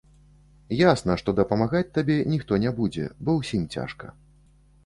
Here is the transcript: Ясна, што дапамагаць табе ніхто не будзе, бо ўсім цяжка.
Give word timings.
Ясна, 0.91 1.17
што 1.23 1.35
дапамагаць 1.39 1.91
табе 1.97 2.17
ніхто 2.33 2.59
не 2.67 2.73
будзе, 2.81 3.05
бо 3.29 3.37
ўсім 3.41 3.71
цяжка. 3.77 4.05